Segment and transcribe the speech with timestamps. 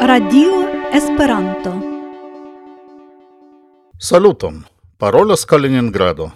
[0.00, 1.80] Radio Esperanto.
[3.98, 4.64] Saluton.
[4.98, 6.32] Parolas Kaliningrado.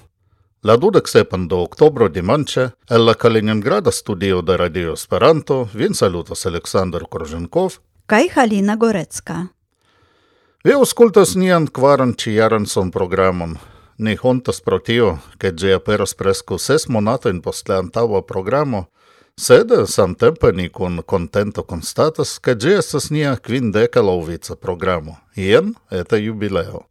[0.62, 6.46] La dudek sepan de oktobro dimanĉe el la Kaliningrada studio de Radio Esperanto vin salutas
[6.46, 9.59] Aleksandr Korĵenkov kaj Halina Gorecka.
[10.60, 13.54] Vi auscultas nian quaran ciaran son programon.
[13.96, 18.90] Ni hontas pro tio, che gi aperas presco ses monatain post la antaua programo,
[19.36, 26.16] sed samtempe ni con contento constatas, che gi estas nia quindeca lovica programo, ien eta
[26.16, 26.84] jubileo.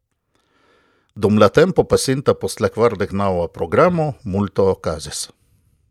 [1.14, 5.30] Dum la tempo pasinta post la quardec naua programo multo ocasis.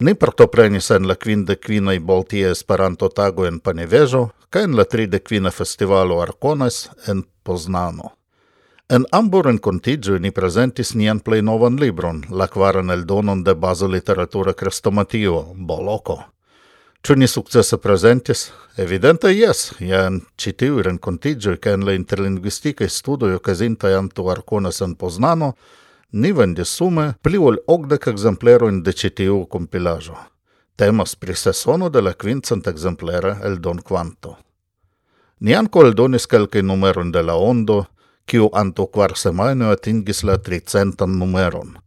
[0.01, 6.77] Ni partoprenis en la kvindekvinaj Baltia Esperanto-tago en Panevežo kaj en la tridekvina festivalo Arkonas
[7.11, 8.13] en Poznano.
[8.89, 14.53] En ambo renkontiĝoj ni prezentis nian plej novan libron, la kvaran eldonon de baza literatura
[14.53, 16.21] krestomatio, Boloko.
[17.03, 18.53] Ču ni sukcese prezentis?
[18.77, 24.81] Evidente jes, ja en ĉi tiuj renkontiĝoj kaj en la interlingvistikaj studoj jam antaŭ Arkonas
[24.81, 25.53] en Poznano,
[26.13, 29.11] ni vendis sume pli ol okdek ekzemplerojn de ĉi
[29.51, 30.17] compilajo.
[30.77, 34.37] Temas pri sesono de la quincent exemplera el don quanto.
[35.41, 37.87] Ni ankaŭ eldonis kelkajn numeron de la ondo,
[38.27, 41.79] quiu anto quar semaino atingis la tricentan numeron.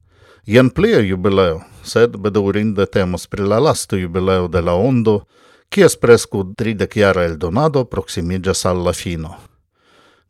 [0.45, 5.21] Ien plia jubileo, sed bedaurinde temas pri la lasta jubileo de la ondo,
[5.69, 7.87] kies preskaŭ tridekjara el donado
[8.65, 9.50] al la fino.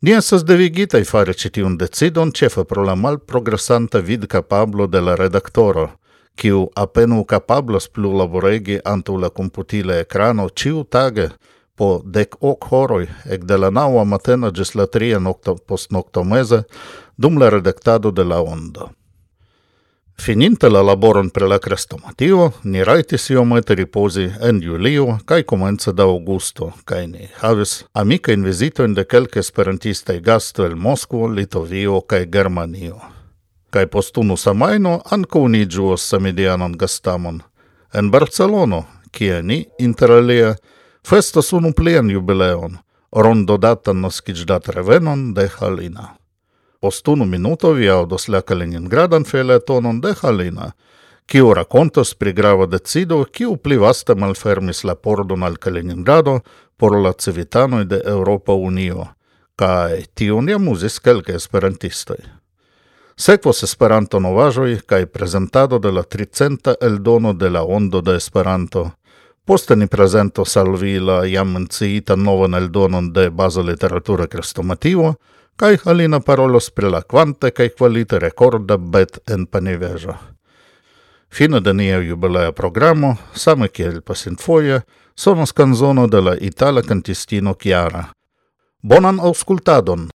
[0.02, 5.84] Ni estas devigitaj fari ĉi tiun decidon ĉefe pro la malprogresanta vidkapablo de la redaktoro,
[6.34, 11.28] kiu apenaŭ kapablas plu laboregi antaŭ la komputila ekrano ĉiutage
[11.78, 16.62] po dek ok horoj ekde la naŭa mateno ĝis la tria nokto postnoktomeze
[17.16, 18.90] dum la redaktado de la ondo.
[20.20, 26.02] Fininte la laboron pre la crestomatio, ni rajtis iomete riposi en julio kaj comenza da
[26.02, 33.00] augusto, kaj ni havis amikajn vizitojn de kelke esperantistaj gasto el Moskvo, Litovio kaj Germanio.
[33.70, 36.12] Kaj post unu semajno ankaŭ ni ĝuos
[36.76, 37.40] gastamon
[37.92, 40.54] en Barcelono, kie ni interalie
[41.06, 42.78] festas unu plien jubileon,
[43.12, 44.08] rondodatan
[44.46, 46.21] dat revenon de Halina.
[46.82, 50.72] Post unu minuto vi audos la Kaliningradan feletonon de Halina,
[51.26, 56.40] kiu rakontos pri grava decido, kiu pli vaste malfermis la pordon al Kaliningrado
[56.76, 59.06] por la civitanoj de Europa Unio,
[59.54, 62.18] kaj tion jam uzis kelke esperantistoj.
[63.16, 68.88] Sekvos Esperanto novaĵoj kaj prezentado de la tricenta eldono de la Ondo de Esperanto–
[69.44, 75.14] Poste ni prezentos al vi la jam menciitan novan eldonon de baza literatura krestomativo
[75.56, 80.14] kai Halina parolos pri la quante kai qualite recorda bet en panivejo.
[81.32, 84.82] Fino de nia jubilea programo, same kiel pasintfoje,
[85.14, 88.04] sonos canzono de la itala cantistino Chiara.
[88.82, 90.11] Bonan auscultadon!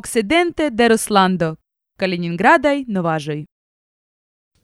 [0.00, 1.48] occidente de Ruslando,
[2.00, 3.40] Kaliningradaj novaĵoj.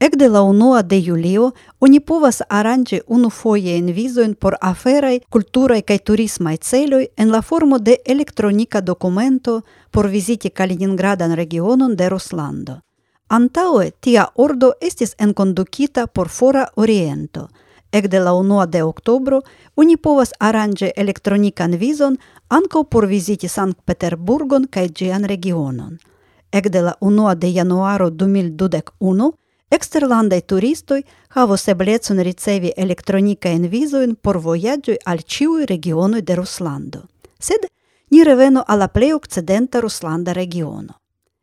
[0.07, 6.57] Ekde la unua de julio oni povas aranĝi unufoje envizojn por aferaj, kulturaj kaj turismaj
[6.69, 9.61] celoj en la formo de elektronika dokumento
[9.91, 12.81] por viziti Kaliningradan regionon de Ruslando.
[13.29, 17.49] Antaŭe tia ordo estis enkondukita por fora oriento–
[17.93, 19.41] Ec la unua de octobro,
[19.77, 25.99] oni povas aranĝi elektronikan vizon ankaŭ por viziti Sankt Peterburgon kaj ĝian regionon.
[26.53, 29.31] Ec la unua de januaro 2021,
[29.71, 37.03] eksterlandaj turistoj havos eblecon ricevi elektronikajn vizojn por vojaĝoj al ĉiuj regionoj de Ruslando.
[37.39, 37.67] Sed
[38.11, 40.95] ni revenu al la plej okcidenta Ruslanda regiono.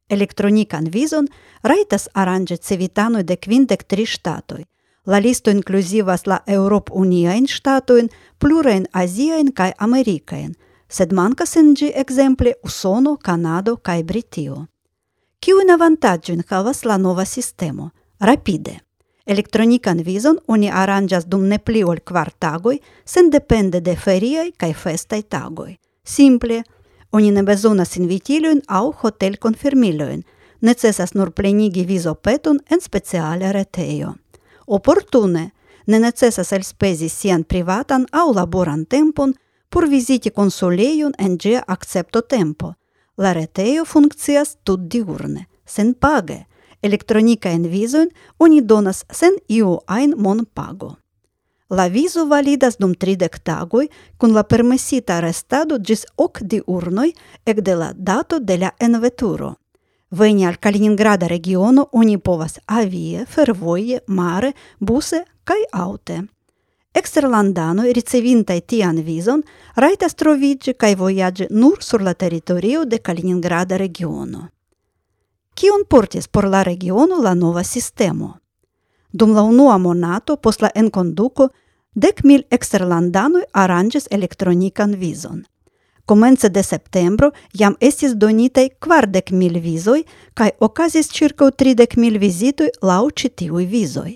[0.10, 1.28] Elektronikan vizon
[1.64, 4.64] rajtas aranĝi civitanoj de kvindek tri ŝtatoj,
[5.06, 8.10] La listo inclusivas la Europ Uniajn statuin,
[8.40, 10.54] plurain aziajn kai Americaen,
[10.88, 14.68] sed mancas in gi exemple Usono, Canado kai Britio.
[15.44, 17.90] Kiujn avantaĝojn havas la nova sistemo?
[18.20, 18.80] Rapide.
[19.26, 25.22] Elektronikan vizon oni aranĝas dum ne pli ol kvar tagoj, sendepende de feriaj kaj festaj
[25.28, 25.76] tagoj.
[26.04, 26.64] Simple,
[27.12, 30.24] oni ne bezonas invitilojn aŭ hotelkonfirmilojn,
[30.62, 34.16] necesas nur plenigi vizopeton en speciala retejo.
[34.74, 35.52] Oportune,
[35.86, 39.36] ne necesas elspezi sian privatan au laboran tempon
[39.70, 42.74] por viziti consuleion en gia accepto tempo.
[43.18, 44.58] La retejo funkcias
[45.66, 46.48] сен паге,
[46.82, 47.60] електроника page.
[47.60, 48.10] визуен, en vizojn
[48.40, 50.46] oni donas sen iu ajn mon.
[51.70, 53.88] La vizo validas dum tridek tagoj
[54.18, 57.12] kun la permesita restado ĝis ok diurnoj
[57.46, 59.56] ekde la dato de la enveturo.
[60.16, 66.20] Veni al Kaliningrada regiono oni povas avie, fervoje, mare, buse kaj aŭte.
[66.94, 69.42] Eksterlandanoj ricevintaj tian vizon
[69.76, 74.44] rajtas troviĝi kaj vojaĝi nur sur la teritorio de Kaliningrada regiono.
[75.58, 78.38] Kion portis por la regiono la nova sistemo?
[79.12, 81.50] Dum la unua monato post la enkonduko
[81.96, 85.42] dek mil eksterlandanoj aranĝis elektronikan vizon.
[86.06, 90.02] Comence de septembro jam estis donitaj kvardek mil vizoj
[90.36, 94.12] kaj okazis ĉirkaŭ tridek mil vizitoj laŭ ĉi tiuj vizoj.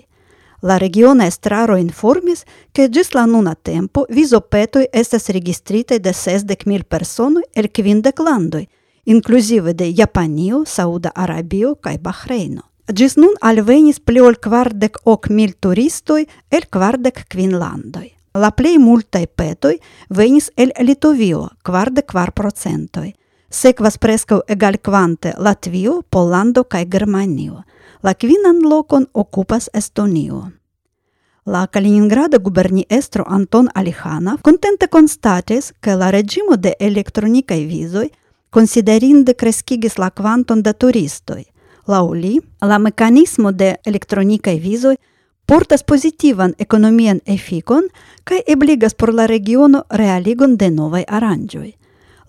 [0.62, 6.84] La regiona estraro informis, ke gis la nuna tempo vizopetoj estas registrite de sesdek mil
[6.84, 8.66] personoj el quindec landoi,
[9.04, 12.66] inkluzive de Japanio, Sauda Arabio cae Bahreino.
[12.92, 18.17] Gis nun alvenis pli ol kvardek ok mil turistoj el kvardek kvin landoj.
[18.34, 19.78] La plej multaj petoj
[20.10, 23.12] venis el Litovio, kvarde kvar procentoj.
[23.50, 27.62] Sekvas preskaŭ egalkvante Latvio, Pollando kaj Germanio.
[28.02, 30.50] La kvinan lokon okupas Estonio.
[31.46, 38.08] La Kaliningrada guberniestro Anton Alihana kontente konstatis, ke la reĝimo de elektronikaj vizoj
[38.50, 41.44] konsiderinde kreskigis la kvanton de turistoj.
[41.88, 44.96] Laŭ li, la mekanismo de elektronikaj vizoj
[45.48, 47.84] portas positivan economian ефикон,
[48.24, 51.72] cae ebligas por la regiono realigon de novai arangioi.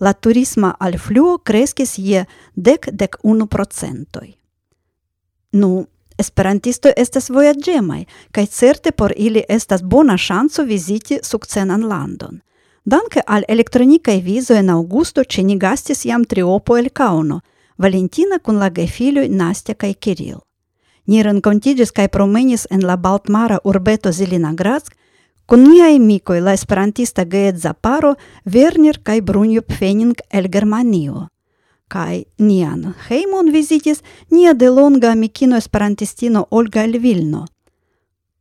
[0.00, 2.24] La turisma al fluo crescis je
[2.54, 4.32] дек dec unu procentoi.
[5.52, 5.86] Nu,
[6.18, 12.40] esperantisto estas vojaĝemaj, kaj certe por ili estas bona ŝanco viziti sukcenan landon.
[12.84, 17.40] Danke al elektronikaj vizoj en aŭgusto ĉe ni gastis jam triopo el Kauno,
[17.76, 20.40] Valentina kun la gefiloj Nastja kaj Kiril.
[21.10, 24.94] Ni renkontiĝis kaj promenis en la baltmara urbeto Zelinogradsk
[25.50, 28.12] kun niaj amikoj la esperantista geedza paro
[28.54, 31.26] Werner kaj Brunjo Pfenning el Germanio.
[31.90, 37.44] Kaj nian hejmon vizitis nia delonga amikino esperantistino Olga el Vilno.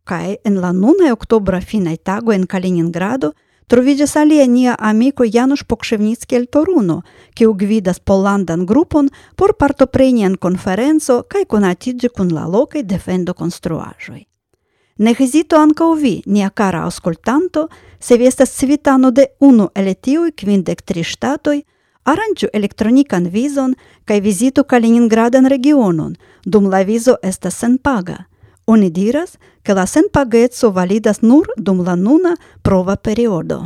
[0.04, 3.34] Kaj en la nunaj oktobra finaj tago en Kaliningrado–
[3.70, 7.04] Troviĝas alia nia amiko Janusz Pokŝevnicki el Toruno,
[7.38, 14.24] kiu gvidas pollandan grupon por partopreni en konferenco kaj konatiĝi kun la lokaj defendo konstruaĵoj.
[15.06, 17.68] Ne hezito ankaŭ vi, nia kara aŭskultanto,
[18.00, 21.62] se vi estas civitano de unu el tiuj kvindek tri ŝtatoj,
[22.10, 28.29] aranĝu elektronikan vizon kaj vizitu Kaliningradan regionon, dum la vizo estas senpaga.
[28.70, 29.32] Oni diras,
[29.66, 33.58] ke la senpageco validas nur dum la nuna prova periodo.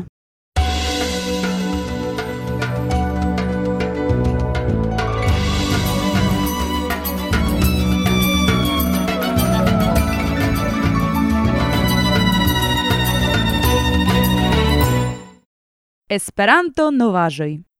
[16.08, 17.73] Esperanto novaĵoj.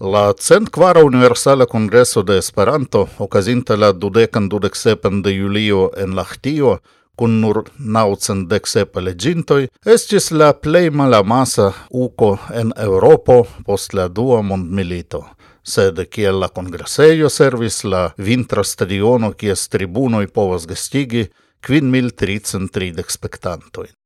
[0.00, 6.78] La cent quara universala kongreso de Esperanto, okazinta la dudecan dudecsepan de julio en Lahtio,
[7.16, 8.64] kun nur naucen dek
[8.94, 15.24] legintoi, estis la plej malamasa uko en Europo post la dua mondmilito.
[15.64, 21.26] Sed kiel la congresseio servis la vintra stadiono kies tribunoi povas gestigi,
[21.60, 23.97] quin mil tricent tridec spektantojn.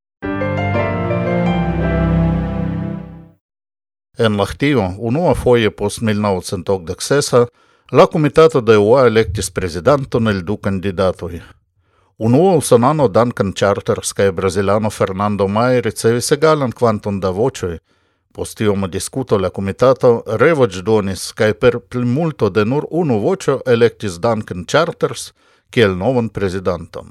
[4.18, 7.46] En Lahtio, unua foie post 1986,
[7.92, 11.40] la Comitato de UA electis presidenton el du candidatoi.
[12.18, 17.78] Unua usonano Duncan Charters cae brasilano Fernando Mai ricevis egalan quantum da vocioi.
[18.32, 23.62] Post ioma discuto la Comitato revoc donis cae per pli multo de nur unu vocio
[23.64, 25.32] electis Duncan Charters
[25.70, 27.08] kiel novon presidenton.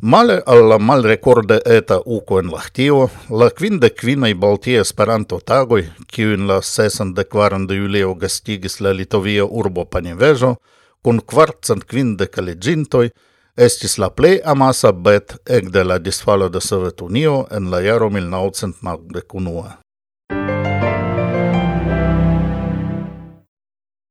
[0.00, 6.34] Male alla mal recorde eta uco en Lahtio, la quinde quinai Baltie Esperanto tagoi, kiu
[6.36, 10.54] in la sesan de kvaran de julio gastigis la Litovia urbo Panivejo,
[11.02, 13.10] kun kvarcent quinde calegintoi,
[13.56, 19.66] estis la plei amasa bet ekde la disfalo de Sovetunio en la jaro 1991.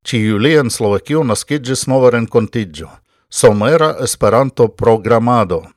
[0.03, 2.91] Ci julie Slovakio naskiĝis nova rencontigio.–
[3.29, 5.63] Somera Esperanto Programado–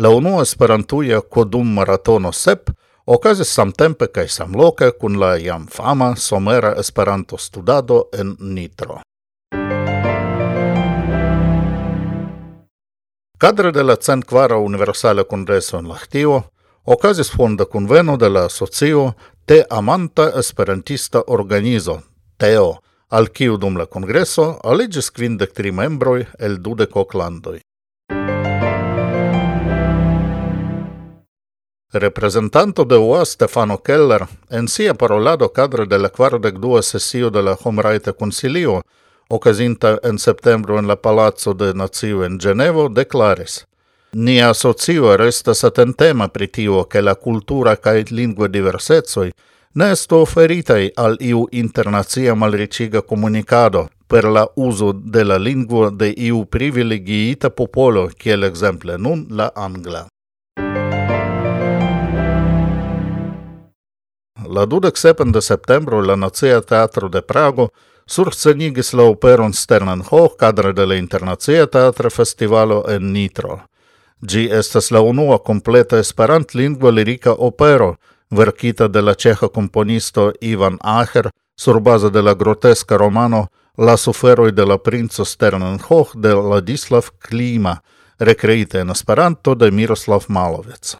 [0.00, 2.70] La unua esperantuja Kodum Maratono Sep
[3.06, 9.00] okazis samtempe kaj samloke kun la jam fama somera Esperanto studado en Nitro.
[13.38, 16.42] Cadre de la centquara Universala Congreso en Lahtio
[16.84, 19.12] okazis fonda kunveno de la asocio
[19.44, 22.00] Te Amanta Esperantista Organizo,
[22.38, 22.78] TEO,
[23.10, 27.60] al kiu dum la congreso aligis quindec tri membroi el dudec landoi.
[31.92, 37.42] Representanto de UA Stefano Keller en sia parolado cadre de la quardec dua sessio de
[37.42, 38.82] la Homraita Consilio,
[39.28, 43.66] ocasinta en septembro en la Palazzo de Nazio en Genevo, declaris
[44.12, 49.32] Ni asocio restas atentema pri tio che la cultura cae lingue diversetsoi
[49.74, 56.14] ne estu oferitai al iu internazia malriciga comunicado per la uso de la lingua de
[56.16, 60.06] iu privilegiita popolo, kiel exemple nun la angla.
[64.50, 67.72] la 27 de septembro la Nacia Teatro de Prago
[68.06, 73.60] surscenigis la operon Sternenhoch cadre de la Internacia Teatra Festivalo en Nitro.
[74.20, 77.96] Gi estas la unua completa esperant-lingua lirica opero,
[78.30, 84.66] verkita de la ceha komponisto Ivan Aher surbaze de la groteska romano La suferoi de
[84.66, 87.82] la princo Sternenhoch de Ladislav Klima,
[88.18, 90.98] rekreita en Esperanto de Miroslav Malovec.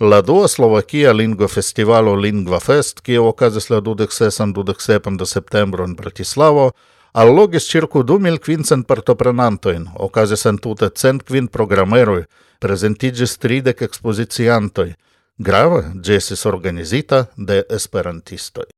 [0.00, 5.16] Ладуа Словакия Lingua Festivalo Lingua Fest, que é o caso de Dudek Sesan Dudek Sepan
[5.16, 6.72] de Setembro em Bratislavo,
[7.12, 12.28] al logis circu du mil quincent partoprenantoin, ocazis entute cent quin programeroi,
[12.60, 14.94] presentigis tridec expoziciantoi,
[15.36, 18.70] grave, gessis organizita de esperantistoj.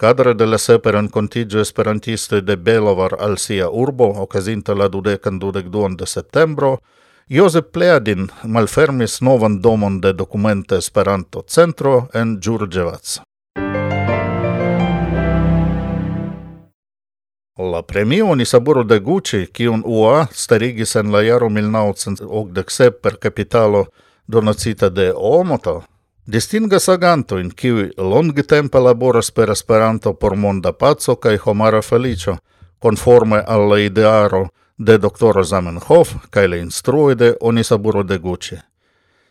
[0.00, 5.66] Cadre de la sepe rencontigio esperantiste de Belovar al sia urbo, ocasinta la dudecan dudec
[5.66, 6.78] duon de septembro,
[7.28, 13.20] Josep Pleadin malfermis novan domon de documente Esperanto Centro en Đurđevac.
[17.58, 23.88] La premio ni saburo de Gucci, kiun UA starigis en la jaro 1987 per capitalo
[24.26, 25.82] donacita de Omoto,
[26.26, 32.36] Distingas aganto in kiu longe tempe laboras per Esperanto por monda paco kaj homara felicio
[32.78, 38.56] konforme al la idearo de doktoro Zamenhof kaj la instruoj de Onisaburo de Gucci.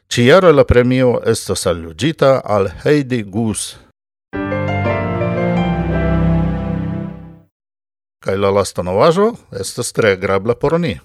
[0.10, 3.77] Ciara la premio estas aljuĝita al Heidi Gus.
[8.19, 11.00] Kaj la lasta novaĵo estas tre agrabla por ni.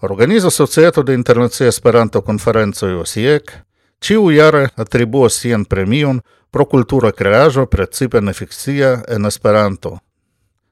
[0.00, 3.69] Organizo Societo de Internacia Esperanto-Konferenco JOSIEK
[4.00, 9.98] Ciu jare atribuos sian premion pro cultura creajo precipe nefikcia en Esperanto.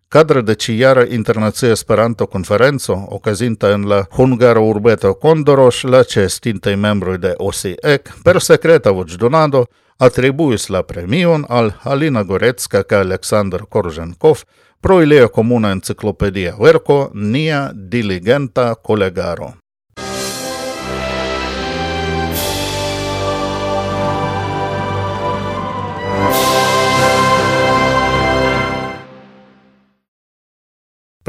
[0.09, 7.19] Cadre de ciara internacia Esperanto Konferenco, okazinta en la hungara urbeto Kondoros, la ĉeestintaj membroj
[7.19, 9.67] de OSIEC, per sekreta voĉdonado
[9.99, 14.47] atribuis la premion al Alina Gorecka kaj Aleksandr Korženkov
[14.81, 19.53] pro ilia komuna enciclopedia verco Nia diligenta kolegaro.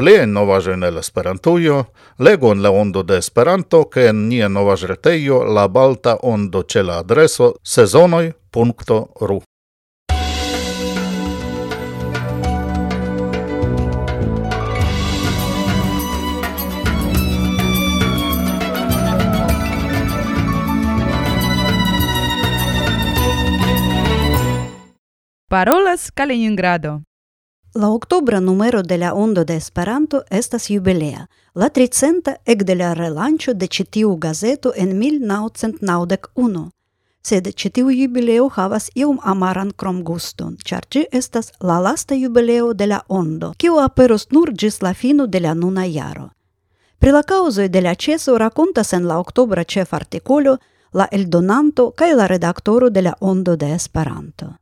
[0.00, 4.86] Plie novaje en el Esperantujo, lego en la ondo de Esperanto, que en nia novaje
[4.86, 9.42] reteio la balta ondo ce la adreso sezonoj.ru.
[25.46, 27.02] Parolas Kaliningrado.
[27.74, 32.94] La octobra numero de la Ondo de Esperanto estas jubilea, la tricenta ec de la
[32.94, 36.70] relancio de ĉi tiu gazeto en 1991.
[37.22, 42.86] Sed ĉi tiu jubileo havas iom amaran kromguston, ĉar ci estas la lasta jubileo de
[42.86, 46.30] la Ondo, kiu aperos nur ĝis la fino de la nuna jaro.
[46.98, 50.56] Pri la causoi de la ĉeso rakontas en la oktobra ĉefartikolo
[50.92, 54.59] la eldonanto kaj la redaktoro de la Ondo de Esperanto.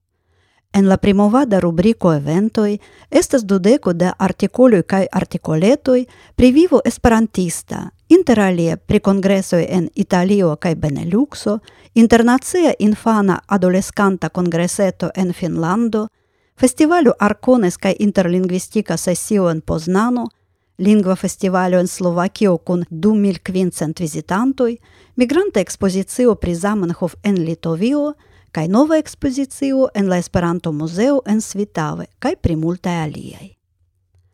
[0.72, 2.78] En la primovada rubrico eventoi
[3.10, 6.06] estas dudeco de articoloi kaj articoletoi
[6.36, 11.58] pri vivo esperantista, interalie pri kongresoj en Italio kai Beneluxo,
[11.94, 16.08] internacia infana adoleskanta kongreseto en Finlando,
[16.56, 20.28] festivalo Arcones kai interlingvistika sessio en Poznano,
[20.78, 24.76] lingua festivalo en Slovakio kun 2.500 visitantoi, kvincent vizitantoj,
[25.16, 28.12] migranta ekspozicio pri Zamenhof en Litovio–
[28.52, 33.48] kaj nova ekspozicio en la Esperanto-muzeo en Svitave kaj pri multaj aliaj.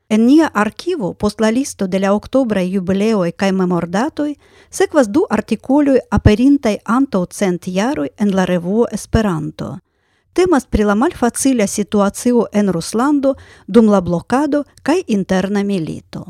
[0.09, 4.35] En nia arkivo post la listo de la oktobraj jubileoj kaj memordatoj
[4.71, 9.78] sekvas du artikoloj aperintaj antaŭ cent jaroj en la revuo Esperanto.
[10.33, 13.35] Temas pri la malfacila situacio en Ruslando
[13.66, 16.25] dum la blokado kaj interna milito.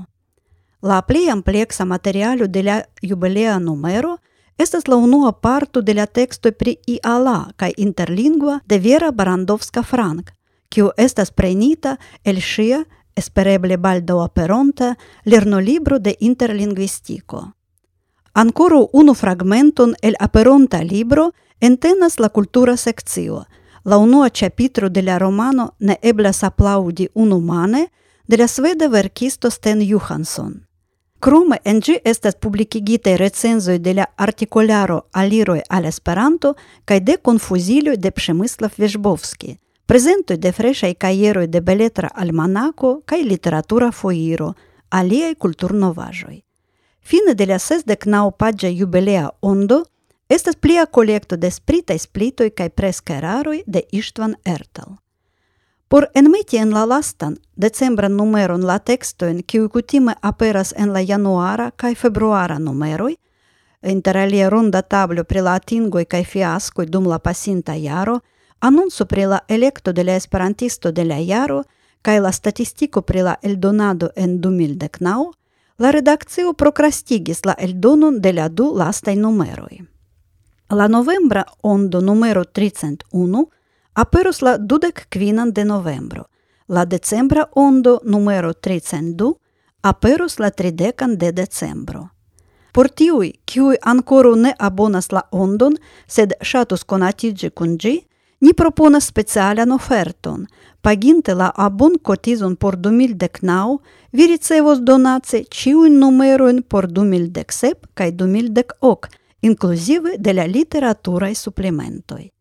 [0.82, 4.16] La plej ampleksa materialo de la jubilea numero–
[4.58, 10.30] estas la unua parto de la texto pri Iala kaj interlingua de Vera Barandowska Frank,
[10.68, 12.84] kiu estas prenita el ŝia
[13.16, 14.94] espereble baldaŭ aperonta
[15.25, 17.50] lernolibro de interlingvistiko.
[18.34, 23.44] Ancora unu fragmenton el aperonta libro entenas la cultura sekcio.
[23.84, 27.40] La unua capitro de la romano ne eblas aplaudi unu
[28.26, 30.66] de la sveda verkisto Sten Johansson.
[31.24, 36.50] Krome en ĝi estas publikigitaj recenzoj de la artikolaro Aliroj al Esperanto
[36.84, 39.54] kaj de Konfuziloj de Przemyslav Veŝbovski,
[39.86, 44.50] prezentoj de freŝaj kajeroj de Beletra Almanako kaj Literatura Foiro,
[44.90, 46.36] aliaj kulturnovaĵoj.
[47.00, 49.80] Fine de la sesdek naŭ-paĝa jubilea ondo
[50.28, 54.92] estas plia kolekto de spritaj splitoj kaj preskeraroj de Ištvan Ertel.
[55.88, 61.70] Por enmeti en la lastan, decembran numeron la textoin, kiu kutime aperas en la januara
[61.76, 63.14] kaj februara numeroj,
[63.82, 68.20] interalie ronda tablo pri la atingoj kaj fiaskoj dum la pasinta jaro,
[68.60, 71.62] anunco pri la elekto de la esperantisto de la jaro
[72.02, 75.32] kaj la statistiko pri la eldonado en 2019,
[75.78, 79.80] la redakcio prokrastigis la eldonon de la du lastaj numeroj.
[80.70, 83.46] La novembra ondo numero 31
[83.94, 86.28] aperos la dudek quinan de novembro.
[86.66, 89.36] La decembra ondo numero 302
[89.82, 92.10] aperos la tridecan de decembro.
[92.72, 98.06] Por tiui, kiui ancora ne abonas la ondon, sed shatus conatigi cun gi,
[98.40, 100.48] ni proponas specialan oferton.
[100.80, 103.78] Paginte la abon cotizon por 2019,
[104.12, 109.08] vi ricevos donace ciuin numeroin por 2017 cae 2018,
[109.42, 112.32] inclusive de la literaturae supplementoi.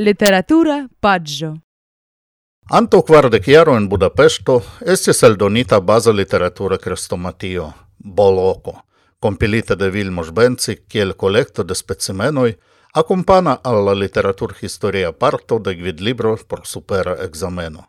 [0.00, 1.60] Literatura paggio.
[2.70, 8.86] Anto quardec iaro in Budapesto estis eldonita baza literatura crestomatio, Boloco,
[9.18, 12.56] compilita de Vilmos Benci kiel collecto de specimenoi,
[12.94, 17.84] accompana alla literatur historia parto de gvidlibro por supera exameno.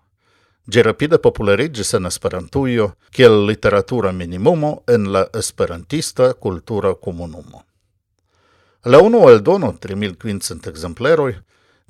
[0.67, 7.63] Gi rapide popularigis en Esperantujo kiel literatura minimumo en la esperantista cultura comunumo.
[8.83, 11.37] La unu eldono, 3500 exempleroi,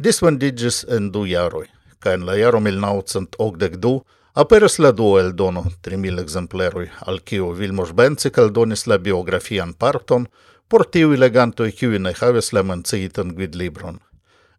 [0.02, 1.68] disvendigis en du jaroi,
[2.00, 4.02] ca en la jaro 1982
[4.34, 10.28] aperas la du el dono 3000 exempleroi, al kiu Vilmos Bencik aldonis la biografian parton
[10.68, 14.00] por tiu elegantoi kiu ne havis la menciitan gvidlibron.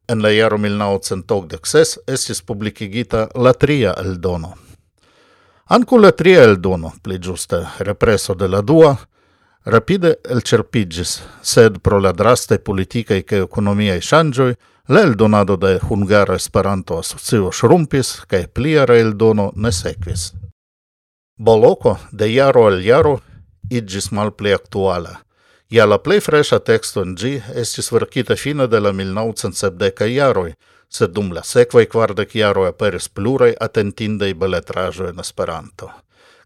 [0.09, 4.53] En la jaro 1986 estis publicigita la tria eldono.
[5.67, 8.97] Ancu la tria eldono, pli ĝuste represo de la dua,
[9.65, 16.35] rapide el cerpigis, sed pro la draste politikaj kaj ekonomiaj shangioi, La eldonado de Hungara
[16.35, 20.33] Esperanto Asocio šrumpis, kaj el eldono ne sekvis.
[21.39, 23.21] Boloco, de jaro al jaro
[23.71, 25.21] idgis mal pli aktuala.
[25.71, 30.53] Ja la plej freŝa teksto en gi estis verkita fine de la 1970 jaroj,
[30.89, 35.93] sed dum la sekvaj kvardek jaroj aperis pluraj atentindaj beletrajo en Esperanto.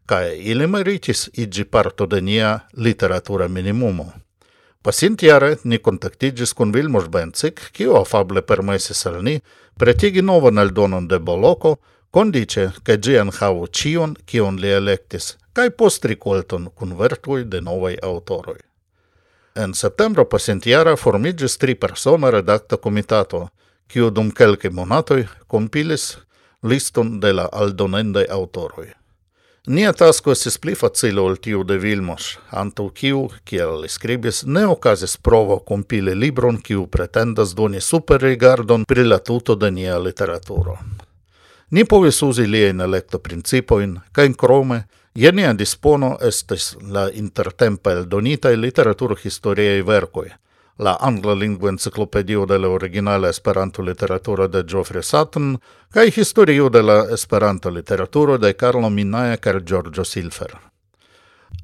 [0.07, 4.13] Kaj ili meritis idgi parto de nia literatura minimumo.
[4.87, 9.33] Pasintiare ni contactigis con Vilmos Bencik, kiu afable permesis al ni
[9.75, 11.73] pretigi novan aldonon de Boloco,
[12.11, 16.69] condice che gian havu cion kion li electis, cae post ricolton
[16.99, 18.61] vertui de novai autoroi.
[19.57, 23.49] En septembro pasintjara formigis tri persona redacta comitato,
[23.89, 26.17] kiu dum kelke monatoi compilis
[26.63, 29.06] liston de la aldonendai autoroi.
[29.67, 34.63] Nia tasko estis pli facila ol tiu de Vilmos, antaŭ kiu, kiel li skribis, ne
[34.71, 40.77] okazis provo kompili libron, kiu pretendas doni superrigardon pri la tuto de nia literaturo.
[41.71, 49.83] Ni povis uzi liajn elektoprincipojn, kaj krome, je nia dispono estis la intertempe eldonitaj literaturhistoriaj
[49.83, 50.29] verkoj–
[50.79, 55.59] la angla lingua enciclopedio de la originale Esperanto literaturo de Geoffrey Sutton
[55.91, 60.53] kai historio de la Esperanto literaturo de Carlo Minaja kaj Giorgio Silfer.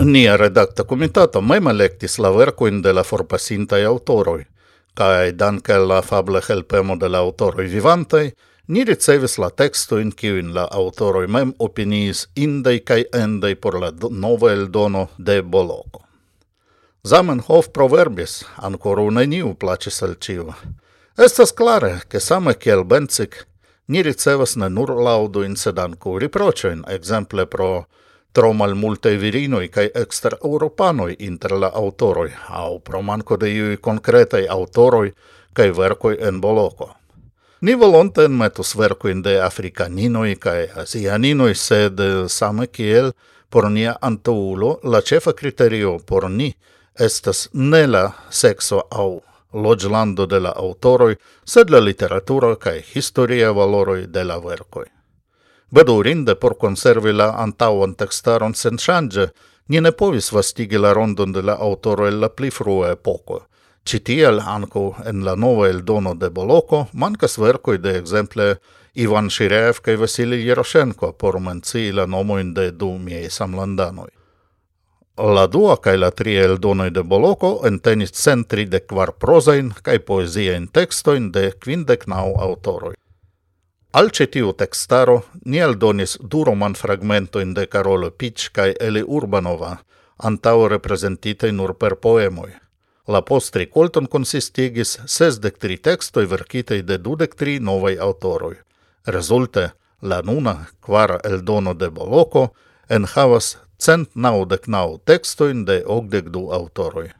[0.00, 4.46] Nia redacta comitato mem electis la verkojn de la forpasintai autoroi,
[4.94, 8.32] kaj danke la fable helpemo de la autoroi vivantei,
[8.68, 14.52] ni ricevis la tekstojn kiujn la autoroi mem opiniis indei cae endei por la nova
[14.52, 16.01] eldono de Boloco.
[17.04, 20.52] Zamenhof proverbis, ancora neniu placis al ciu.
[21.18, 23.46] Estas clare, che same kiel Benzik,
[23.88, 27.86] ni ricevas ne nur laudu in sedanku riprocioin, exemple pro
[28.32, 33.80] tro mal multe virinoi kai extra europanoi inter la autoroi, au pro manco de iui
[33.80, 35.12] concretai autoroi
[35.52, 36.92] kai vercoi en boloco.
[37.62, 43.10] Ni volonte metus vercoin de africaninoi kai asianinoi, sed same kiel
[43.50, 46.54] por nia antoulo la cefa criterio por ni–
[46.98, 49.20] estas ne la sexo au
[49.52, 54.86] loĝlando de la aŭtoroj, sed la literatura kaj historia valoroj de la verkoj.
[55.70, 59.28] Bedaŭrinde por konservi la antaŭan tekstaron senŝanĝe,
[59.68, 63.40] ni ne povis vastigi la rondon de la aŭtoro el la pli frua epoko.
[63.84, 68.56] Ĉi tiel ankaŭ en la nova eldono de Boloko mankas verkoj de ekzemple
[68.94, 74.21] Ivan Shirev kaj Vasilij Jarošenko por mencii la nomojn de du miaj samlandanoj
[75.30, 80.66] la dua kaj la tria eldonoj de Boloko entenis centri de kvar prozajn kaj poeziajn
[80.66, 82.94] tekstojn de kvindek naŭ aŭtoroj.
[83.92, 89.76] Al cetiu tiu tekstaro ni eldonis du roman fragmentojn de Karolo Piĉ kaj Eli Urbanova,
[90.16, 92.50] antaŭ reprezentitaj nur per poemoj.
[93.06, 98.56] La postri colton consistigis ses sesdek tri textoi vercitei de dudek tri novai autoroi.
[99.06, 102.54] Rezulte, la nuna quara el dono de Boloco,
[102.88, 107.10] en havas cent naudec nau textoin de ogdec du autoroi.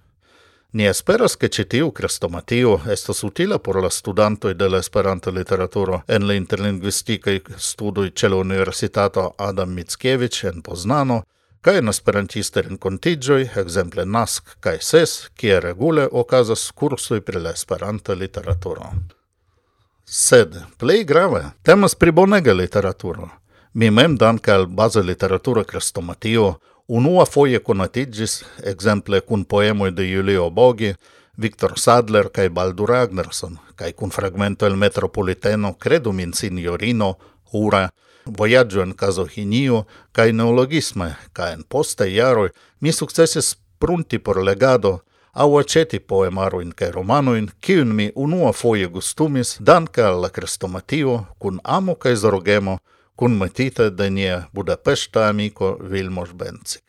[0.73, 6.27] Ni esperas che citiu crestomatio estos utila por la studantoi de la esperanta literaturo en
[6.27, 11.23] la interlinguisticae studoj ce la Universitato Adam Mickiewicz en Poznano,
[11.61, 18.15] kaj en esperantiste renkontiĝoj, exemple NASC cae SES, kie regule ocasas kursoj pri la esperanta
[18.15, 18.95] literaturo.
[20.05, 23.31] Sed, plei grave, temas pri bonega literaturo–
[23.75, 30.51] Mi mem danke al baza literatura crestomatio unua foie conatigis, exemple cun poemoi de Julio
[30.51, 30.93] Bogi,
[31.39, 37.17] Victor Sadler cae Baldur Ragnarsson, cae cun fragmento el Metropoliteno Credum in signorino,
[37.53, 37.95] Ura,
[38.27, 45.59] Voyaggio en Casohinio, cae Neologisme, cae en poste iaroi mi successis prunti por legado, au
[45.59, 52.17] aceti poemaruin cae romanuin, cium mi unua foie gustumis, danca alla crestomatio, cun amo cae
[52.17, 52.83] zorgemo,
[53.17, 56.83] cun metita de nia Budapesta amico Vilmos Benzik.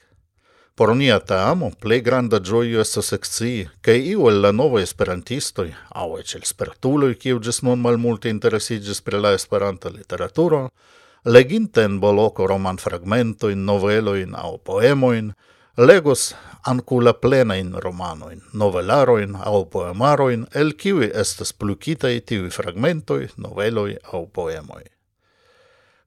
[0.76, 6.08] Por nia teamo plei granda gioio estas ekscii, ke iu el la novaj esperantistoj aŭ
[6.20, 10.70] eĉ spertuloj, kiu non mal multe interesigis pre la esperanta literaturo,
[11.26, 15.34] leginte en boloco roman fragmentoin, noveloin au poemoin,
[15.78, 16.34] legos
[16.66, 24.26] ancu la plenajn romanoin, novelaroin au poemaroin, el kiwi estes plukitaj tivi fragmentoi, noveloi au
[24.28, 24.84] poemoi.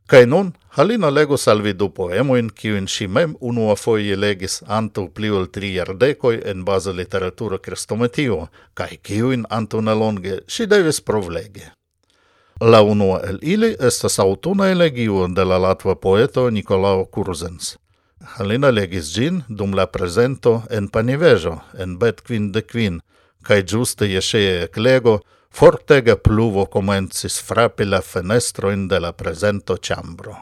[0.07, 5.31] Kai nun Halina legos al vi du poemoin, kiuin si mem unuafoje legis antu pli
[5.33, 11.73] ol tri jardekoj en baza literatura krestometio, kai kiuin antu nelonge si devis provlege.
[12.61, 17.77] La unua el ili estas autuna elegio de la latva poeto Nikolao Kurzens.
[18.37, 23.01] Halina legis gin dum la presento en Panivejo, en Bet Quin de Quin,
[23.43, 25.19] kai giuste jesee ŝia eklego–
[25.59, 30.35] fortega pluvo comencis frapi la fenestroin de la presento chambro.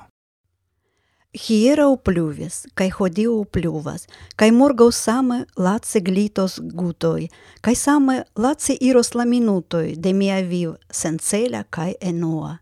[1.35, 7.29] Hieraŭ pluvis, kai hodiu pluvas, kai morgau same latse glitos gutoi,
[7.61, 12.57] kai same latse iros la minutoi de mia viv sencela kai enoa.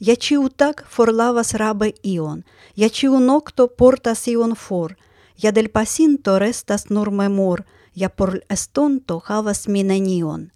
[0.00, 2.44] Ja ciu tak forlavas rabe ion,
[2.76, 4.96] ja ciu nocto portas ion for,
[5.36, 10.48] ja del pasinto restas nur memor, ja por estonto havas minenion.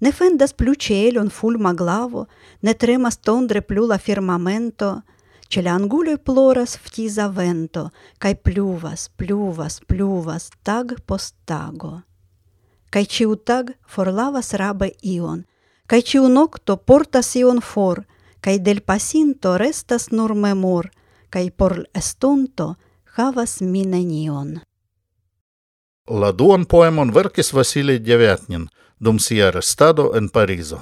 [0.00, 2.26] Ne fendas plu cielon fulma glavo,
[2.62, 5.02] ne tremas tondre plu la firmamento,
[5.48, 12.02] ce le anguloi ploras ftiza vento cae pluvas, pluvas, pluvas tag post tago.
[12.90, 15.44] Cae ciu tag forlavas rabe ion,
[15.88, 18.04] cae ciu nocto portas ion for,
[18.40, 20.90] cae del pasinto restas nur memor,
[21.30, 22.76] cae por estonto
[23.16, 24.60] havas mi nenion.
[26.10, 28.68] La duan poemon verkis Vasilij Devetnin
[28.98, 30.80] dum sia restado en Parizo.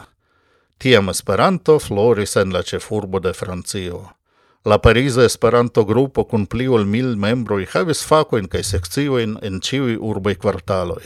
[0.78, 4.04] Tiam Esperanto floris en la ĉefurbo de Francio.
[4.64, 9.96] La Pariza Esperanto grupo kun pli ol mil membroj havis fakojn kaj sekciojn en ĉiuj
[9.98, 11.02] urbaj kvartaloj.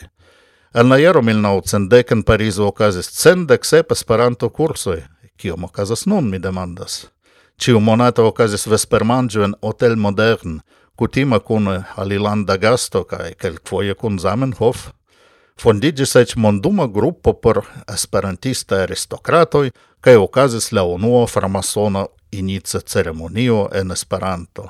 [0.75, 5.01] En la jaro 1910 en Parizo okazis cendek sep Esperanto-kursoj.
[5.41, 7.07] Kiom okazas nun, mi demandas?
[7.57, 10.61] Ĉiu monato okazis vespermanĝo en Hotel Modern–
[11.01, 14.79] kutima kun alilanda gasto kai kelkfoje kun Zamenhof,
[15.63, 17.63] fondigis ec monduma grupo por
[17.95, 24.69] esperantista aristokratoj kai okazis la unua framasona inica ceremonio en Esperanto.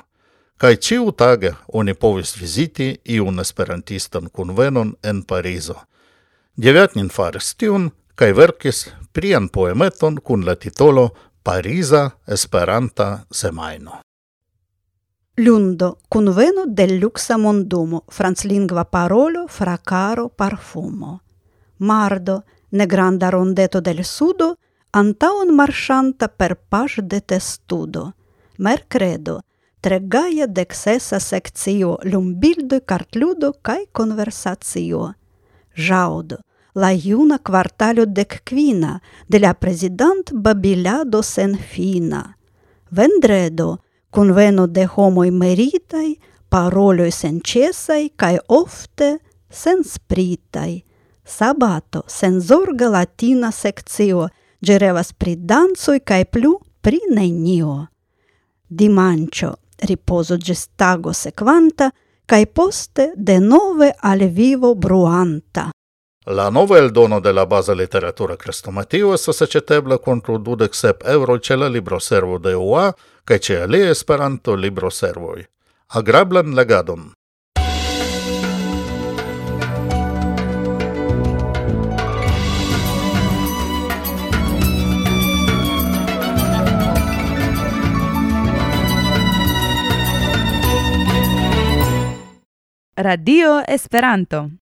[0.57, 5.75] Cae ciu tage oni povis viziti iun esperantistan kunvenon en Parizo.
[6.55, 8.79] Девятнин faris tiun kaj verkis
[9.13, 11.09] prian poemeton kun la titolo
[11.43, 13.99] Pariza Esperanta Semajno.
[15.37, 21.21] Lundo kunveno del luksa mondumo, franclingva parolo, fracaro, parfumo.
[21.77, 24.57] Mardo, negranda rondeto del sudo,
[24.91, 28.11] antaon marŝanta per paŝde testudo.
[28.57, 29.39] Merkredo,
[29.79, 35.13] tre gaja deksesa sekcio, lumbildoj, kartludo kaj konversacio.
[35.77, 36.41] Ĵaŭdo,
[36.75, 42.35] la juna kvartalo dekkvina de la prezidant babilado senfina.
[42.91, 43.77] Vendredo–
[44.11, 46.15] conveno de homoj meritaj,
[46.49, 49.17] paroloj senĉesaj kaj ofte
[49.49, 50.81] senspritaj.
[51.25, 54.27] Sabato, senzorga latina sekcio,
[54.61, 57.85] ĝi revas pri dancoj kaj plu pri nenio.
[58.67, 59.53] Dimanĉo,
[59.87, 61.91] ripozo ĝis tago sekvanta,
[62.25, 65.69] kaj poste denove al vivo bruanta.
[66.25, 71.57] La nova eldono de la baza literatura crestomatio estas aĉeteble contro dudek sep euro ĉe
[71.57, 72.91] la libroservo de UA
[73.25, 75.41] cae ce alie Esperanto libroservoj.
[75.87, 77.09] Agrablan legadon!
[92.95, 94.60] Radio Esperanto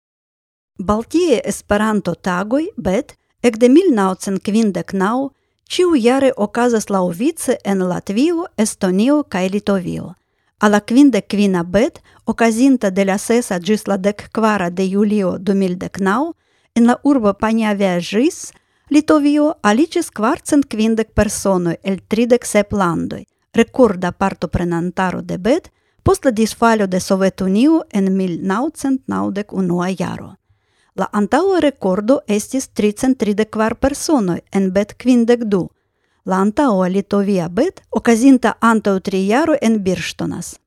[0.79, 5.29] Baltie Esperanto tagoj, bet ekde 1959
[5.67, 10.13] ĉiu jare okazas laŭvice en Latvio, Estonio kaj Litovio.
[10.59, 15.35] A la kvindek kvina bet, okazinta de la sesa ĝis la dek kvara de julio
[15.37, 16.33] 2019
[16.75, 18.53] en la urbo Panjaveĝis,
[18.89, 25.71] Litovio aliĝis kvarcent kvindek personoj el tridek sep landoj, rekorda partoprenantaro de bet
[26.03, 30.39] post la disfalo de Sovetunio en 1991 jaro.
[30.95, 35.67] La antaua recordo estis 334 personoj en bet kvindek du.
[36.25, 40.58] La antaua litovia bet okazinta antaŭ tri jaroj en Birštonas.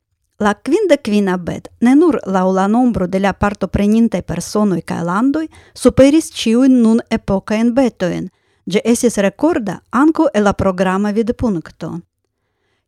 [0.43, 5.47] La kvinda quina bet ne nur laŭ la nombro de la partoprenintaj personoj kaj landoj
[5.75, 8.31] superis ĉiujn nun epokajn betojn.
[8.67, 11.93] Ĝi estis rekorda ankaŭ el la programa vidpunkto.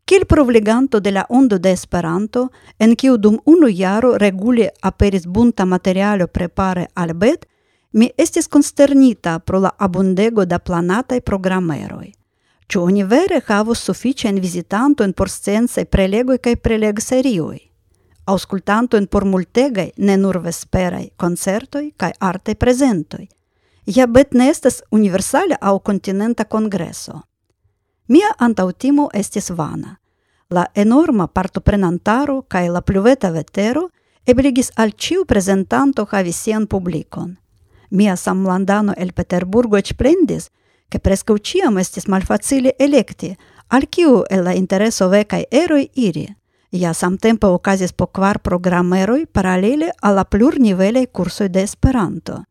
[0.04, 5.64] Kiel provleganto de la Ondo de Esperanto, en kiu dum unu jaro regule aperis bunta
[5.64, 7.46] materialo prepare al bet,
[7.92, 12.12] mi estis consternita pro la abundego da planataj programeroj.
[12.68, 17.58] Ciu oni vere havos sufiĉajn vizitantojn por sciencaj prelegoj kaj prelegserioj?
[18.26, 23.28] Aŭskultantojn por multegai, ne nur vesperai, koncertoj kaj arte prezentoj.
[23.86, 27.22] Ja bet ne estes universala au kontinenta kongreso.
[28.06, 29.98] Mia antautimo estis vana.
[30.50, 33.88] La enorma partoprenantaro cae la pluveta vetero
[34.26, 37.38] ebligis al ciu prezentanto havi sian publikon.
[37.90, 40.50] Mia samlandano el Peterburgo plendis,
[40.90, 43.36] ke prescau ciam estis malfacile elekti,
[43.68, 46.28] al ciu el la intereso vekaj eroj iri.
[46.72, 52.44] Ja samtempe okazis po quar programeroi paralele al la plurnivelaj kursoj de Esperanto.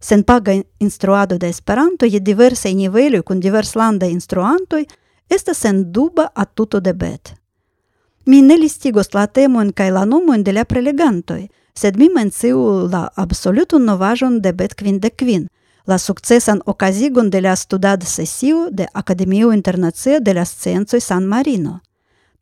[0.00, 4.84] Sen paga instruado de Esperanto je diversaj niveloj kun diverslandaj instruantoj
[5.28, 7.34] estas sen duba atuto de bet.
[8.26, 13.08] Mi ne listigos la temojn kaj la nomojn de la prelegantoj, sed mi menciu la
[13.14, 15.48] absolutu novaĵon de bet quin de quin,
[15.86, 21.80] la sukcesan okazigon de la studad sesio de Akademio Internacia de la Sciencoj San Marino.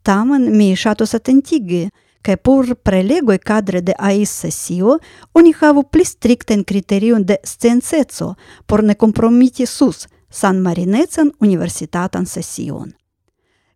[0.02, 1.90] Tamen mi ŝatus atentigi,
[2.24, 4.98] che prelego prelegoi cadre de ais sesio
[5.32, 12.94] oni havu pli stricten criterium de scienceco por ne compromiti sus san marinecan universitatan sesion.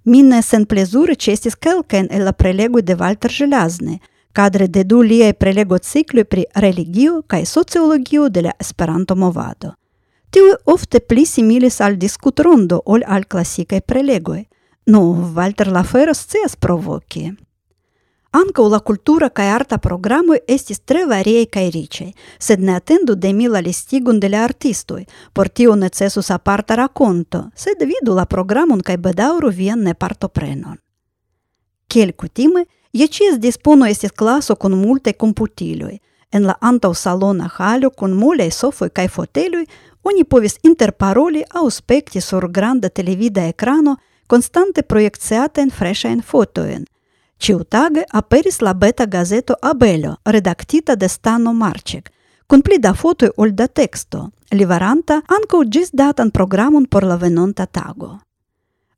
[0.04, 4.00] Minne sen plezure cestis kelken el la prelego de Walter Gelazne,
[4.32, 9.74] cadre de du liei prelego ciclui pri religio kaj sociologio de la Esperanto-movado.
[10.30, 14.46] Tiu ofte pli similis al diskutrondo ol al classicae prelegoj.
[14.87, 15.02] No,
[15.37, 17.47] Walter Lafero scias provoki.
[18.30, 23.32] Anca la cultura kaj arta programoj estis tre variei kaj riĉaj, sed ne atendu de
[23.32, 28.82] mi la listigun de la artistoj, por tio necesus aparta raconto, sed vidu la programon
[28.98, 30.76] bedauru vien ne partoprenon.
[31.88, 35.98] Kiel kutime, je cies dispono estis klaso con multe komputiloj.
[36.30, 39.66] En la antau salona halo con mulei sofoi kaj fotelui,
[40.02, 44.82] oni povis interparoli au spekti sur granda televida ekrano konstante
[45.70, 46.84] fresha in fotojn–
[47.38, 52.11] Ĉiutage aperis la beta gazeto Abelo, redaktita de Stano Marĉek,
[52.51, 57.66] cun pli da fotoj ol da texto, livaranta anco gis datan programon por la venonta
[57.66, 58.18] tago.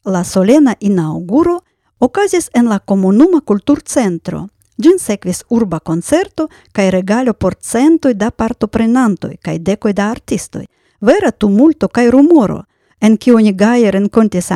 [0.05, 1.59] La solena inauguro
[1.99, 4.49] okazis en la komunuma kulturcentro.
[4.83, 10.67] gin sequis urba concerto cae regalo por centoi da partoprenantoi cae dekoj da artistoi,
[11.01, 12.65] Vera tumulto cae rumoro,
[13.01, 14.49] en kiu ni gaje renkontis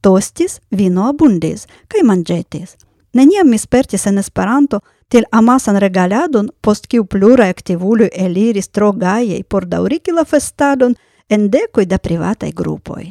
[0.00, 2.76] tostis, vino abundis cae mangetis
[3.12, 9.42] Neniam mi spertis en Esperanto tiel amasan regaladon, post kiu pluraj aktivuloj eliris tro gajaj
[9.42, 10.94] por daŭrigi la festadon
[11.28, 13.04] en dekoj da privataj grupoj.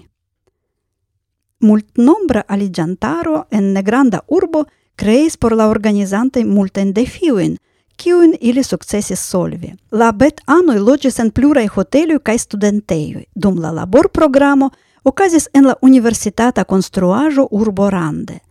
[1.62, 7.58] Multnombra aliĝantaro en negranda urbo kreis por la organizantoj multajn defiojn,
[7.96, 9.76] kiujn ili sukcesis solvi.
[9.92, 14.70] La betanoj loĝis en pluraj hoteloj kaj studentejoj, dum la laborprogramo
[15.04, 18.40] okazis en la universitata konstruaĵo urborande–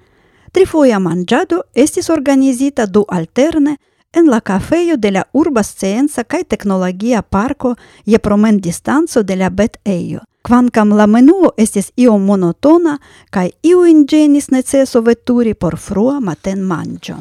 [0.52, 3.76] Trifoia mangiado estis organizita du alterne
[4.12, 9.50] en la cafeio de la urba scienza kaj technologia parko je promen distanco de la
[9.50, 10.20] bet eio.
[10.42, 12.98] Kvankam la menuo estis io monotona
[13.30, 17.16] cae iujn ingenis neceso veturi por frua matenmanĝo.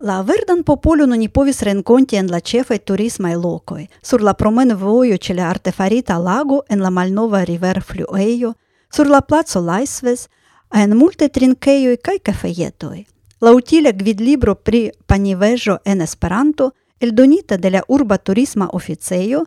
[0.00, 5.16] La verdan popolon i povis renkonti en la ĉefaj turismaj lokoj, sur la promen voio
[5.16, 8.54] ĉe la artefarita lago en la malnova river flueio,
[8.92, 10.28] sur la placo Laisves–
[10.74, 13.04] en multe trinkejoj kaj kafejetoj.
[13.40, 19.44] La utila gvidlibro pri paniveĝo en Esperanto, eldonita de la urba turisma oficejo,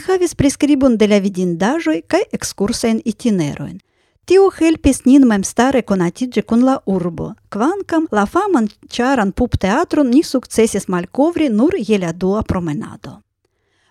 [0.00, 3.78] хавис preskribon de la vidindaĵoj kaj ekskursajn itinerojn.
[4.24, 10.88] Tio helpis nin memstare konatiĝi kun la urbo, kvankam la faman ĉaran pupteatron ni sukcesis
[10.88, 13.20] malkovri nur je la dua promenado.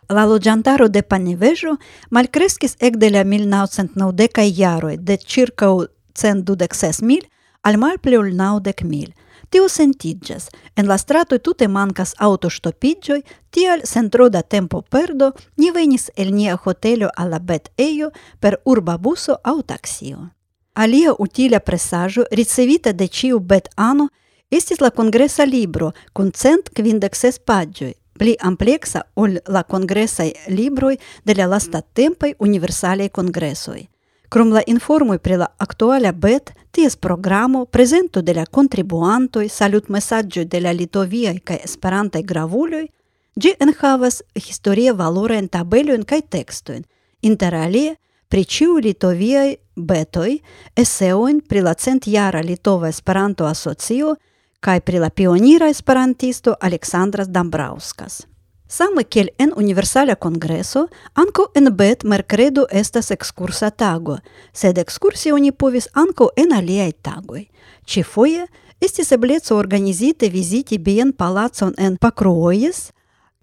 [0.10, 1.78] La loĝantaro de Paniveĝo
[2.10, 5.72] malkreskis ekde la 1990 jaroj de ĉirkaŭ
[6.16, 7.24] 100 dudek ses mil,
[7.62, 9.12] al mal pleul naudek mil.
[9.50, 10.50] Tio sentiĝas.
[10.76, 13.20] En la stratoj tute mankas aŭtoŝtopiĝoj,
[13.52, 19.38] tial sentroda tempo perdo ni venis el nia hotelo al la betejo per urba buso
[19.44, 20.30] aŭ taksio.
[20.76, 24.10] Alia utila presaĵo ricevita de ĉiu betano
[24.52, 30.96] estis la kongresa libro kun cent kvindek ses paĝoj, pli ampleksa ol la kongresaj libroj
[31.24, 33.95] de ласта lastatempaj universalaj kongresoj.
[34.30, 40.60] Krom la informoj pri la aktuala BET, ties programo, prezento de la kontribuantoj, salutmesaĝoj de
[40.60, 42.88] la litoviaj kaj esperantaj gravuloj,
[43.36, 46.84] ĝi enhavas historie valorajn tabelojn kaj tekstojn,
[47.22, 47.96] interalie
[48.28, 50.38] pri ĉiu litoviaj betoj,
[50.76, 54.16] eseojn pri la centjara Litova Esperanto-Asocio
[54.60, 58.24] kaj pri la pionira esperantisto Aleksandras Dambrauskas.
[58.68, 64.18] Same kiel en universala kongreso, anco en Bet mercredo estas excursa tago,
[64.54, 67.48] sed excursi oni povis anco en aliai tagoi.
[67.86, 68.48] Ci foie,
[68.82, 72.92] estis ebleco organizite viziti bien palacon en Pakruojes,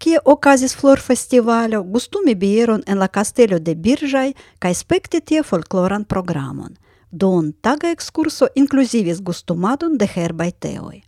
[0.02, 6.74] kie okazis florfestivalo, gustumi bieron en la castello de Birjai, kai spekti tie folkloran programon.
[7.11, 11.02] Don taga excurso inclusivis gustumadon de herbai teoi.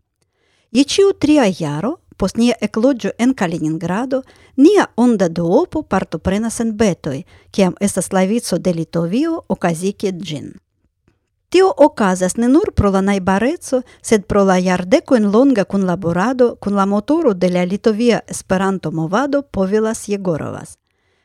[0.70, 4.22] Je ciu tria jaro Поснија еклоджу ен Калининградо,
[4.56, 10.54] ние онда доопо парто пренасен бетој, кеам е сославицо делитовио оказике джин.
[11.50, 16.86] Тио оказас не нур прола најбарецо, сед прола јарде којн лонга кун лаборадо, кун ла
[16.86, 20.74] мотору деля литовија есперанто мовадо повилас Јегоровас.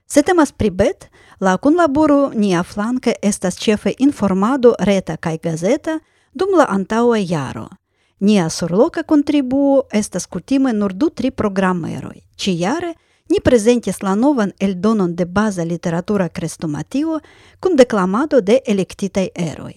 [0.06, 1.10] Сетемас прибет,
[1.42, 6.00] лакун лабору ниа фланке естас чефе информадо рета кај газета,
[6.34, 7.70] думла антауа јаро–
[8.20, 12.18] Nia surloca contribuo estas kutime nur du tri programeroj.
[12.36, 12.94] Ĉiare
[13.30, 17.20] ni prezentis la novan eldonon de baza literatura krestomatio
[17.60, 19.74] kun deklamado de elektitaj eroj.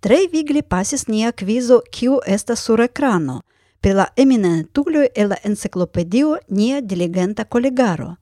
[0.00, 3.42] Tre vigle pasis nia kvizo kiu estas sur ekrano
[3.80, 8.14] pri la eminentuloj el la enciklopedio nia diligenta kolegaro.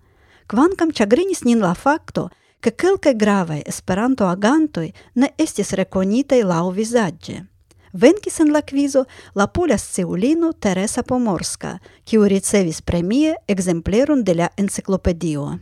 [0.47, 2.29] Kvankam ĉagrenis nin la fakto,
[2.61, 7.45] ke kelkaj gravaj Esperanto-agantoj ne estis rekonitaj laŭ vizaĝe.
[7.93, 14.53] Venkis en la quizo la pola sciulino Teresa Pomorska, kiu ricevis premie exempleron de la
[14.57, 15.61] enciclopedio.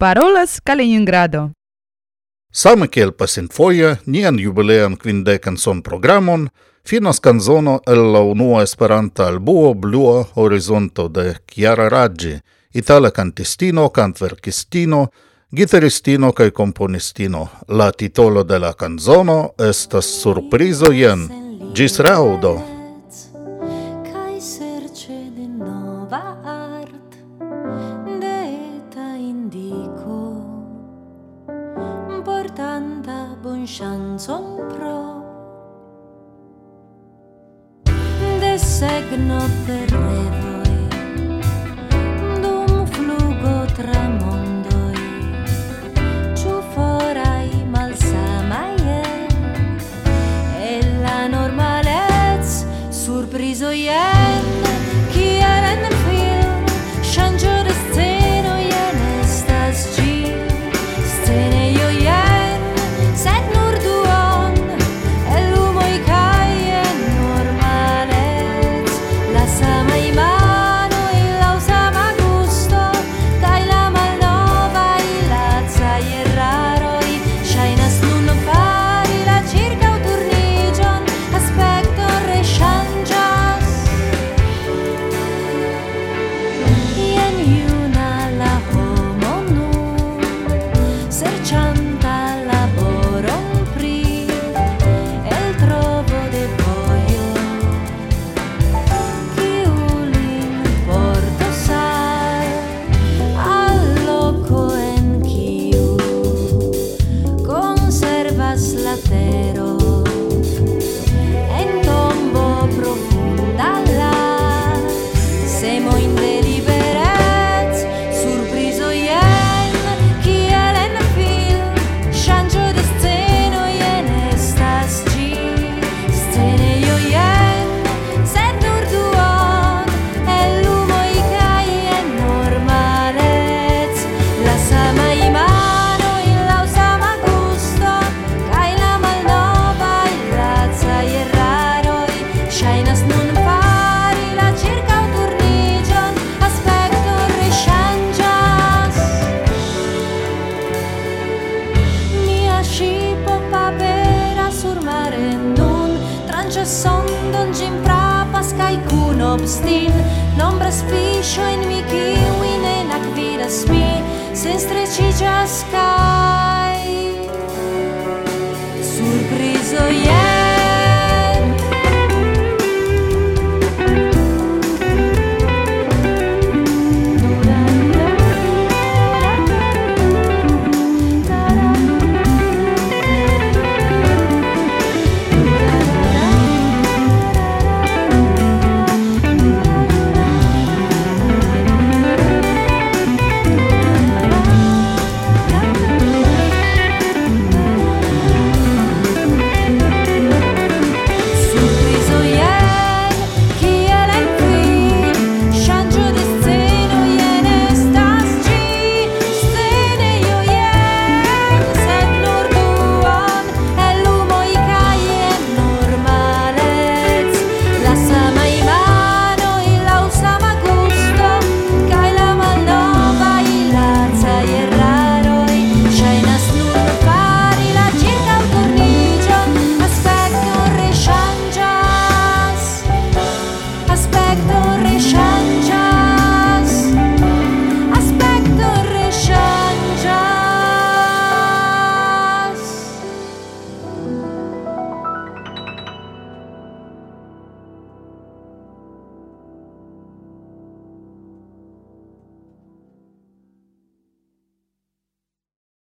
[0.00, 1.52] Parolas Kaliningrado.
[2.52, 6.48] Same kiel pasinfoje, nian jubilean quindecan son programon
[6.84, 12.40] finas canzono el la unua esperanta albuo Blua Horizonto de Chiara Raggi,
[12.72, 15.06] itala cantistino, cantverkistino,
[15.52, 17.48] gitaristino kaj componistino.
[17.68, 21.28] La titolo de la canzono estas Surprizo jen.
[21.74, 22.69] Gis raudo!
[33.70, 35.22] chanson pro.
[38.40, 40.49] De segno per